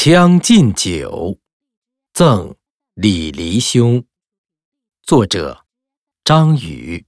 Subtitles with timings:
[0.02, 1.36] 《将进酒》
[2.14, 2.54] 赠
[2.94, 4.02] 李黎兄，
[5.02, 5.66] 作者
[6.24, 7.04] 张宇。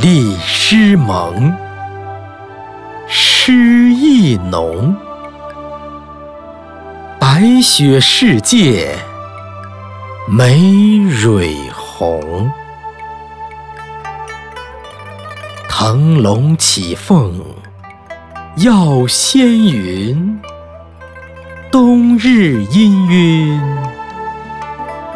[0.00, 1.54] 立诗盟，
[3.06, 3.52] 诗
[3.92, 4.96] 意浓，
[7.20, 9.09] 白雪世界。
[10.32, 12.48] 梅蕊红，
[15.68, 17.34] 腾龙起凤
[18.58, 20.40] 耀仙云，
[21.72, 23.60] 冬日氤氲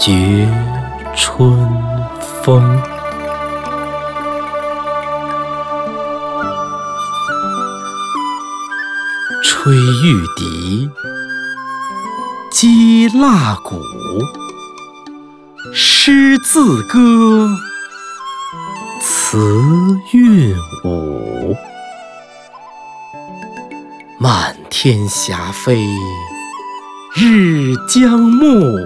[0.00, 0.48] 觉
[1.15, 1.48] 春
[2.42, 2.82] 风。
[9.45, 10.90] 吹玉笛，
[12.51, 13.80] 击蜡鼓。
[15.73, 17.48] 诗字歌，
[19.01, 19.38] 词
[20.12, 21.57] 韵舞，
[24.18, 25.87] 漫天霞飞
[27.15, 28.76] 日将暮，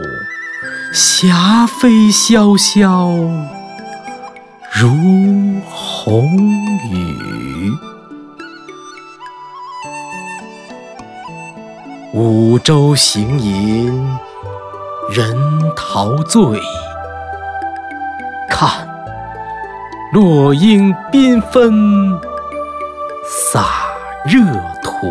[0.95, 3.19] 霞飞潇潇
[4.73, 4.89] 如
[5.69, 6.39] 红
[6.93, 7.73] 雨。
[12.15, 13.93] 五洲行吟
[15.11, 15.37] 人
[15.75, 16.61] 陶醉。
[18.51, 18.87] 看，
[20.13, 22.21] 落英缤纷
[23.25, 23.65] 洒
[24.27, 24.39] 热
[24.83, 25.07] 土，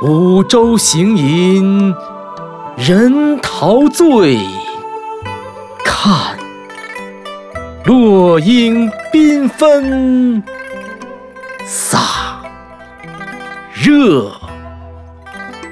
[0.00, 1.94] 五洲行吟
[2.76, 4.38] 人陶醉。
[5.84, 6.38] 看，
[7.84, 10.42] 落英缤纷
[11.66, 11.98] 洒
[13.74, 14.30] 热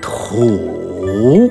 [0.03, 1.51] 土。